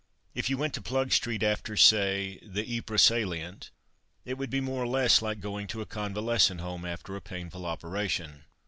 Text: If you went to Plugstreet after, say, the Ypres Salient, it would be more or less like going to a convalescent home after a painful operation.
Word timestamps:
If 0.33 0.49
you 0.49 0.57
went 0.57 0.73
to 0.73 0.81
Plugstreet 0.81 1.43
after, 1.43 1.77
say, 1.77 2.39
the 2.41 2.65
Ypres 2.65 3.03
Salient, 3.03 3.69
it 4.25 4.35
would 4.35 4.49
be 4.49 4.59
more 4.59 4.81
or 4.81 4.87
less 4.87 5.21
like 5.21 5.39
going 5.39 5.67
to 5.67 5.81
a 5.81 5.85
convalescent 5.85 6.59
home 6.59 6.85
after 6.85 7.15
a 7.15 7.21
painful 7.21 7.67
operation. 7.67 8.45